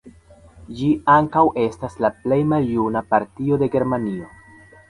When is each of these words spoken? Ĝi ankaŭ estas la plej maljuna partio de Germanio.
Ĝi 0.77 0.87
ankaŭ 1.15 1.43
estas 1.65 1.99
la 2.05 2.11
plej 2.23 2.39
maljuna 2.55 3.07
partio 3.13 3.61
de 3.65 3.73
Germanio. 3.77 4.33